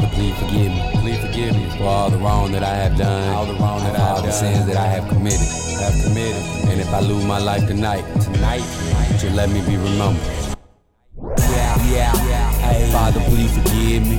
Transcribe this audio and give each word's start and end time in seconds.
forgive 0.00 0.72
me. 0.72 0.90
Please 1.00 1.18
forgive 1.18 1.54
me 1.54 1.68
for 1.76 1.84
all 1.84 2.10
the 2.10 2.16
wrong 2.18 2.52
that 2.52 2.62
I 2.62 2.74
have 2.74 2.96
done. 2.96 3.34
All 3.34 3.46
the 3.46 3.54
wrong 3.54 3.80
that 3.80 3.96
I 3.96 3.98
have 3.98 4.16
all 4.16 4.22
the 4.22 4.30
sins 4.32 4.66
that 4.66 4.76
I 4.76 4.86
have 4.86 5.08
committed. 5.08 5.40
Have 5.80 6.02
committed. 6.04 6.42
And 6.70 6.80
if 6.80 6.88
I 6.88 7.00
lose 7.00 7.24
my 7.24 7.38
life 7.38 7.66
tonight, 7.66 8.04
tonight, 8.22 8.62
you 9.22 9.30
let 9.30 9.50
me 9.50 9.60
be 9.62 9.76
remembered. 9.76 10.22
Yeah, 11.38 11.76
yeah, 11.90 12.12
yeah. 12.28 12.52
Hey. 12.52 12.90
Father, 12.92 13.20
please 13.28 13.52
forgive 13.56 14.06
me. 14.06 14.18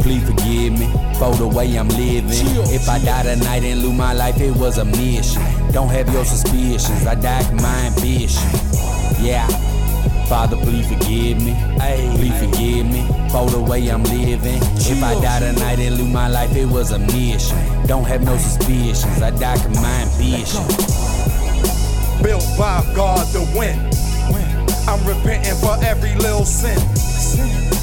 Please 0.00 0.24
forgive 0.28 0.72
me 0.78 0.86
for 1.18 1.34
the 1.34 1.46
way 1.46 1.76
I'm 1.76 1.88
living. 1.88 2.46
If 2.72 2.88
I 2.88 2.98
die 2.98 3.22
tonight 3.22 3.62
and 3.62 3.82
lose 3.82 3.96
my 3.96 4.12
life, 4.12 4.40
it 4.40 4.56
was 4.56 4.78
a 4.78 4.84
mission. 4.84 5.42
Don't 5.72 5.88
have 5.88 6.12
your 6.12 6.24
suspicions. 6.24 7.06
I 7.06 7.14
died 7.14 7.52
my 7.60 7.86
ambition. 7.86 8.48
Yeah. 9.20 9.46
Father, 10.32 10.56
please 10.56 10.88
forgive 10.88 11.44
me. 11.44 11.54
Please 12.16 12.38
forgive 12.40 12.86
me 12.86 13.06
for 13.28 13.50
the 13.50 13.60
way 13.60 13.86
I'm 13.90 14.02
living. 14.04 14.62
If 14.80 15.02
I 15.02 15.12
die 15.20 15.40
tonight 15.40 15.78
and 15.78 15.98
lose 15.98 16.10
my 16.10 16.26
life, 16.26 16.56
it 16.56 16.64
was 16.64 16.90
a 16.92 16.98
mission. 16.98 17.58
Don't 17.86 18.04
have 18.04 18.22
no 18.22 18.38
suspicions. 18.38 19.20
I 19.20 19.28
die 19.28 19.58
for 19.58 19.68
my 19.68 20.08
ambition. 20.08 20.64
Built 22.22 22.48
by 22.56 22.80
God 22.96 23.28
to 23.34 23.40
win. 23.52 23.76
I'm 24.88 25.06
repenting 25.06 25.54
for 25.60 25.76
every 25.84 26.14
little 26.14 26.46
sin. 26.46 26.80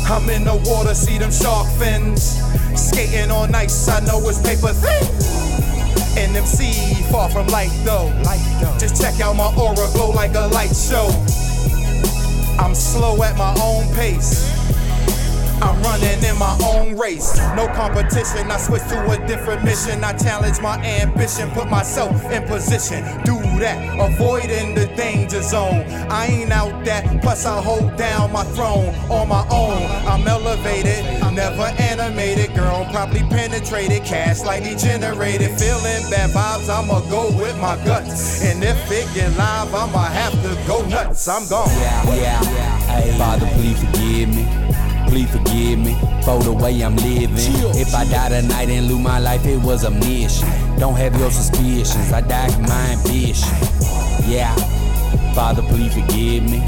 I'm 0.09 0.27
in 0.31 0.43
the 0.43 0.59
water, 0.65 0.95
see 0.95 1.19
them 1.19 1.31
shark 1.31 1.67
fins. 1.77 2.41
Skating 2.73 3.29
on 3.29 3.53
ice, 3.53 3.87
I 3.87 3.99
know 3.99 4.27
it's 4.27 4.41
paper 4.41 4.73
thin. 4.73 5.05
NMC, 6.17 7.11
far 7.11 7.29
from 7.29 7.45
light 7.49 7.69
though. 7.85 8.09
Just 8.79 8.99
check 8.99 9.21
out 9.21 9.35
my 9.35 9.53
aura, 9.55 9.85
glow 9.93 10.09
like 10.09 10.33
a 10.33 10.47
light 10.47 10.75
show. 10.75 11.13
I'm 12.59 12.75
slow 12.75 13.23
at 13.23 13.37
my 13.37 13.55
own 13.61 13.91
pace. 13.95 14.45
I'm 15.61 15.81
running 15.81 16.23
in 16.23 16.37
my 16.37 16.57
own 16.63 16.97
race. 16.97 17.37
No 17.55 17.67
competition, 17.67 18.51
I 18.51 18.57
switch 18.57 18.83
to 18.89 19.11
a 19.11 19.27
different 19.27 19.63
mission. 19.63 20.03
I 20.03 20.13
challenge 20.13 20.59
my 20.61 20.77
ambition, 20.83 21.49
put 21.51 21.69
myself 21.69 22.13
in 22.31 22.43
position. 22.43 23.03
Do 23.23 23.39
that, 23.59 23.79
avoiding 23.99 24.75
the 24.75 24.87
danger 24.95 25.41
zone. 25.41 25.83
I 26.09 26.27
ain't 26.27 26.51
out 26.51 26.83
that, 26.85 27.21
plus 27.21 27.45
I 27.45 27.61
hold 27.61 27.95
down 27.97 28.31
my 28.31 28.43
throne 28.43 28.93
on 29.09 29.29
my 29.29 29.45
own. 29.49 29.83
I'm 30.05 30.27
elevated, 30.27 31.19
never 31.39 31.71
animated. 31.91 32.53
Girl, 32.53 32.85
probably 32.91 33.23
penetrated, 33.23 34.03
cash 34.03 34.41
lightly 34.43 34.75
generated. 34.75 35.51
Feeling 35.57 36.03
bad 36.11 36.31
vibes, 36.31 36.67
I'ma 36.69 36.99
go 37.09 37.31
with 37.37 37.57
my 37.61 37.75
guts. 37.85 38.43
And 38.43 38.61
if 38.61 38.91
it 38.91 39.07
get 39.15 39.31
live, 39.37 39.73
I'ma 39.73 40.03
have 40.19 40.28
go 40.69 40.85
nuts. 40.85 41.27
I'm 41.27 41.47
gone. 41.47 41.67
Yeah, 41.71 42.13
yeah, 42.13 42.41
yeah. 42.43 43.17
Father, 43.17 43.47
please 43.55 43.79
forgive 43.83 44.29
me. 44.29 44.45
Please 45.09 45.31
forgive 45.31 45.79
me 45.79 45.97
for 46.23 46.37
the 46.43 46.53
way 46.53 46.79
I'm 46.81 46.95
living. 46.97 47.53
If 47.75 47.95
I 47.95 48.05
die 48.05 48.29
tonight 48.29 48.69
and 48.69 48.87
lose 48.87 48.99
my 48.99 49.17
life, 49.17 49.43
it 49.45 49.57
was 49.63 49.83
a 49.83 49.89
mission. 49.89 50.47
Don't 50.77 50.95
have 50.95 51.19
your 51.19 51.31
suspicions. 51.31 52.13
I 52.13 52.21
died 52.21 52.53
for 52.53 52.61
my 52.61 52.85
ambition. 52.91 53.49
Yeah. 54.29 54.78
Father, 55.39 55.61
please 55.61 55.93
forgive 55.93 56.43
me. 56.51 56.61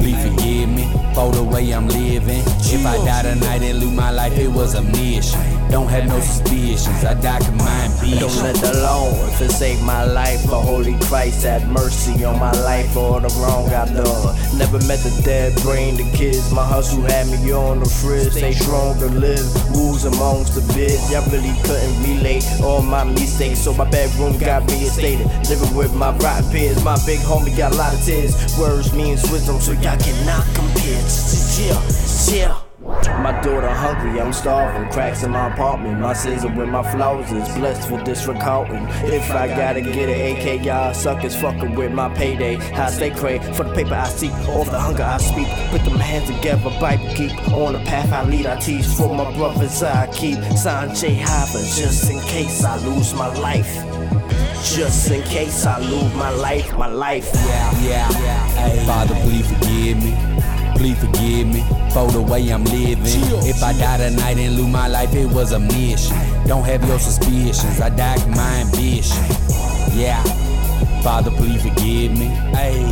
Please 0.00 0.22
forgive 0.26 0.70
me 0.70 0.88
for 1.14 1.30
the 1.32 1.44
way 1.44 1.70
I'm 1.74 1.86
living. 1.86 2.42
If 2.64 2.86
I 2.86 2.96
die 3.04 3.22
tonight 3.22 3.60
and 3.60 3.78
lose 3.78 3.92
my 3.92 4.10
life, 4.10 4.38
it 4.38 4.48
was 4.48 4.74
a 4.74 4.80
mission. 4.80 5.38
Don't 5.70 5.88
have 5.88 6.06
no 6.06 6.18
suspicions. 6.20 7.04
I 7.04 7.12
die 7.20 7.40
for 7.40 7.52
my 7.52 7.68
ambition. 7.84 8.20
Don't 8.20 8.36
let 8.42 8.54
the 8.56 8.72
alone 8.72 9.14
forsake 9.36 9.82
my 9.82 10.04
life. 10.04 10.40
But 10.48 10.62
Holy 10.62 10.96
Christ 11.00 11.44
have 11.44 11.68
mercy 11.68 12.24
on 12.24 12.38
my 12.38 12.52
life 12.62 12.90
for 12.92 13.00
all 13.00 13.20
the 13.20 13.28
wrong 13.40 13.68
I've 13.68 13.92
done. 13.92 14.34
Never 14.56 14.78
met 14.86 15.00
the 15.00 15.12
dead 15.22 15.52
brain, 15.60 15.96
the 15.96 16.10
kids. 16.16 16.50
My 16.52 16.64
hustle 16.64 17.02
had 17.02 17.26
me 17.26 17.52
on 17.52 17.80
the 17.80 17.86
fridge. 17.86 18.32
Stay 18.32 18.52
strong 18.52 18.98
to 19.00 19.06
live. 19.06 19.44
Rules 19.74 20.06
amongst 20.06 20.54
the 20.54 20.62
biz. 20.72 21.10
Y'all 21.10 21.28
really 21.28 21.52
couldn't 21.64 21.96
relate 22.02 22.46
all 22.62 22.80
my 22.80 23.04
mistakes. 23.04 23.60
So 23.60 23.74
my 23.74 23.90
bedroom 23.90 24.38
got 24.38 24.64
me 24.68 24.86
instated. 24.86 25.26
Living 25.50 25.76
with 25.76 25.94
my 25.94 26.16
rotten 26.16 26.50
peers. 26.50 26.82
My 26.82 26.96
big 27.04 27.18
homie 27.20 27.54
got 27.54 27.72
a 27.72 27.76
lot 27.76 27.92
of 27.92 28.05
tears. 28.06 28.56
Words 28.56 28.92
means 28.92 29.28
wisdom, 29.32 29.60
so 29.60 29.72
y'all 29.72 29.98
compare. 29.98 30.44
Chill, 30.54 30.75
starving. 34.36 34.90
Cracks 34.90 35.22
in 35.22 35.30
my 35.30 35.52
apartment. 35.52 36.00
My 36.00 36.12
scissor 36.12 36.48
with 36.48 36.68
my 36.68 36.82
flaws 36.92 37.32
is 37.32 37.48
blessed 37.56 37.88
for 37.88 38.02
disregarding. 38.04 38.86
If 39.12 39.30
I 39.30 39.48
gotta 39.48 39.80
get 39.80 40.08
an 40.08 40.36
AK, 40.36 40.64
y'all 40.64 40.94
suckers 40.94 41.34
fucking 41.36 41.74
with 41.74 41.92
my 41.92 42.08
payday. 42.14 42.56
I 42.56 42.90
stay 42.90 43.10
cray 43.10 43.38
for 43.54 43.64
the 43.64 43.74
paper 43.74 43.94
I 43.94 44.08
seek, 44.08 44.32
all 44.48 44.64
the 44.64 44.78
hunger 44.78 45.02
I 45.02 45.18
speak. 45.18 45.48
Put 45.70 45.82
them 45.84 45.98
hands 45.98 46.26
together, 46.26 46.70
Bible 46.80 47.12
geek. 47.14 47.32
On 47.52 47.72
the 47.72 47.80
path 47.80 48.12
I 48.12 48.24
lead, 48.28 48.46
I 48.46 48.56
teach 48.60 48.86
for 48.86 49.14
my 49.14 49.34
brothers 49.36 49.82
I 49.82 50.06
keep. 50.12 50.38
Sanjay 50.62 51.16
Hava, 51.16 51.58
just 51.58 52.10
in 52.10 52.20
case 52.20 52.64
I 52.64 52.76
lose 52.86 53.14
my 53.14 53.28
life. 53.38 53.72
Just 54.74 55.10
in 55.10 55.22
case 55.22 55.64
I 55.64 55.78
lose 55.78 56.14
my 56.14 56.30
life, 56.30 56.72
my 56.76 56.88
life. 56.88 57.30
Yeah, 57.34 57.80
yeah, 57.80 58.10
yeah. 58.20 58.86
Father, 58.86 59.14
please 59.22 59.46
forgive 59.52 60.02
me. 60.02 60.55
Please 60.76 60.98
forgive 61.00 61.46
me 61.48 61.64
for 61.92 62.06
the 62.10 62.20
way 62.20 62.48
I'm 62.50 62.64
living. 62.64 63.22
If 63.48 63.62
I 63.62 63.72
die 63.72 63.96
tonight 63.96 64.36
and 64.36 64.56
lose 64.56 64.68
my 64.68 64.88
life, 64.88 65.14
it 65.14 65.26
was 65.26 65.52
a 65.52 65.58
mission. 65.58 66.16
Don't 66.46 66.64
have 66.64 66.86
your 66.86 66.98
suspicions. 66.98 67.80
I 67.80 67.88
died 67.88 68.20
for 68.20 68.28
my 68.30 68.60
ambition. 68.60 69.24
Yeah. 69.96 70.22
Father, 71.02 71.30
please 71.30 71.62
forgive 71.62 72.12
me. 72.12 72.28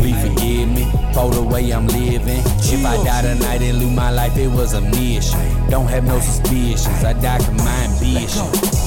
Please 0.01 0.21
forgive 0.23 0.69
me 0.71 0.85
for 1.13 1.31
the 1.31 1.43
way 1.43 1.73
I'm 1.73 1.87
living. 1.89 2.43
If 2.63 2.85
I 2.85 2.97
die 3.05 3.23
tonight 3.23 3.61
and 3.61 3.79
lose 3.79 3.95
my 3.95 4.11
life, 4.11 4.37
it 4.37 4.49
was 4.49 4.73
a 4.73 4.81
mission. 4.81 5.39
Don't 5.69 5.89
have 5.89 6.05
no 6.05 6.19
suspicions. 6.21 7.05
I 7.05 7.13
died 7.13 7.45
for 7.45 7.53
my 7.53 7.89
ambition. 7.91 8.84